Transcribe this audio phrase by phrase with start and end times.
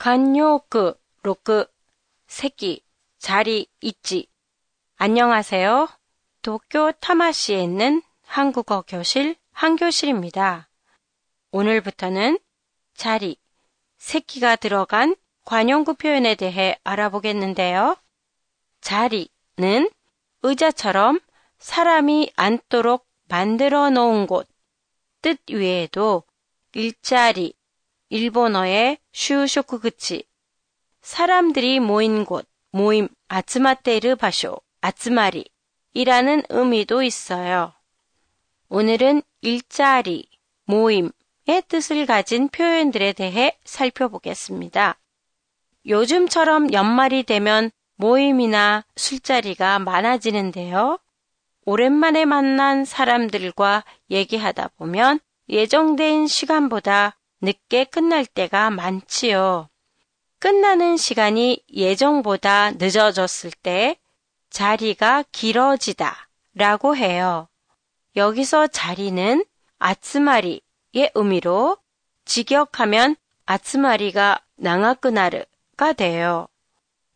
[0.00, 0.94] 간요크
[1.24, 1.66] 로크
[2.26, 2.82] 새끼
[3.18, 4.28] 자리 있지.
[4.96, 5.88] 안녕하세요.
[6.40, 10.70] 도쿄 타마시에 있는 한국어 교실 한교실입니다.
[11.50, 12.38] 오늘부터는
[12.94, 13.36] 자리,
[13.98, 17.94] 새끼가 들어간 관용구 표현에 대해 알아보겠는데요.
[18.80, 19.90] 자리는
[20.42, 21.20] 의자처럼
[21.58, 24.48] 사람이 앉도록 만들어 놓은 곳,
[25.20, 26.22] 뜻 외에도
[26.72, 27.52] 일자리,
[28.10, 30.24] 일본어의 슈쇼쿠그치,
[31.00, 35.44] 사람들이 모인 곳, 모임, 아츠마테르 바쇼, 아츠마리
[35.94, 37.72] 이라는 의미도 있어요.
[38.68, 40.28] 오늘은 일자리,
[40.64, 41.12] 모임의
[41.68, 44.98] 뜻을 가진 표현들에 대해 살펴보겠습니다.
[45.86, 50.98] 요즘처럼 연말이 되면 모임이나 술자리가 많아지는데요.
[51.64, 59.68] 오랜만에 만난 사람들과 얘기하다 보면 예정된 시간보다 늦게 끝날 때가 많지요.
[60.38, 63.96] 끝나는 시간이 예정보다 늦어졌을 때
[64.50, 67.48] 자리가 길어지다 라고 해요.
[68.16, 69.44] 여기서 자리는
[69.78, 71.76] 아츠마리의 의미로
[72.24, 76.48] 직역하면 아츠마리가 나가끄나르가 돼요.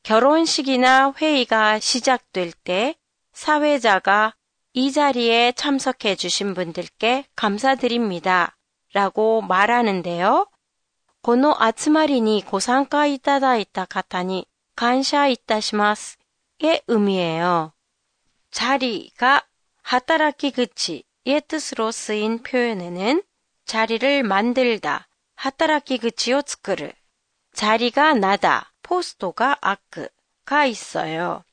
[0.03, 2.95] 결혼식이나 회의가 시작될 때
[3.33, 4.35] 사회자가
[4.73, 8.57] 이 자리에 참석해 주신 분들께 감사드립니다.
[8.94, 10.48] 라고 말하는데요.
[11.22, 16.18] この集まりにご参加いただいた方に感謝いたします
[16.62, 17.74] 의 의미예요.
[18.52, 19.46] 자리가
[19.82, 23.22] 하타라키 그치의 뜻으로 쓰인 표현에는
[23.66, 26.92] 자리를 만들다, 하타라키 그치요 츠크르,
[27.54, 31.44] 자리가 나다, 포스토가 아크가 있어요.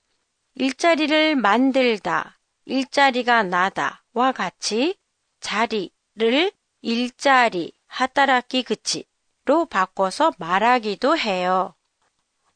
[0.55, 4.97] 일자리를 만들다, 일자리가 나다와 같이
[5.41, 11.75] 자리를 일자리, 하타라키 그치로 바꿔서 말하기도 해요.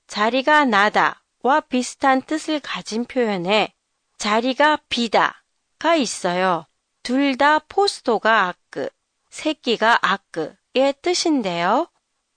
[0.07, 3.73] 자리가 나다와 비슷한 뜻을 가진 표현에
[4.17, 6.65] 자리가 비다가 있어요.
[7.03, 8.89] 둘 다 포스토가 아크,
[9.29, 11.87] 새끼가 아크의 뜻인데요.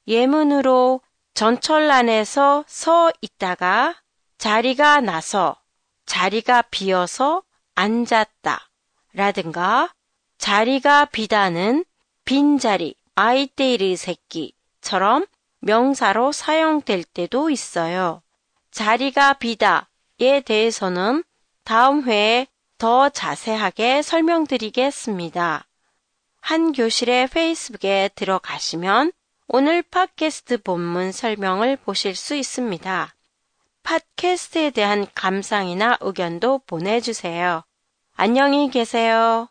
[0.06, 1.00] 예문으로
[1.34, 3.94] 전철란에서 서 있다가
[4.38, 5.56] 자리가 나서
[6.04, 7.42] 자리가 비어서
[7.74, 8.70] 앉았다
[9.12, 9.94] 라든가
[10.48, 11.84] 자리가 비다는
[12.24, 15.26] 빈자리, 아이테이르 새끼처럼
[15.60, 18.22] 명사로 사용될 때도 있어요.
[18.70, 21.22] 자리가 비다에 대해서는
[21.64, 22.46] 다음 회에
[22.78, 25.66] 더 자세하게 설명드리겠습니다.
[26.40, 29.12] 한 교실의 페이스북에 들어가시면
[29.48, 33.14] 오늘 팟캐스트 본문 설명을 보실 수 있습니다.
[33.82, 37.64] 팟캐스트에 대한 감상이나 의견도 보내주세요.
[38.16, 39.50] 안녕히 계세요.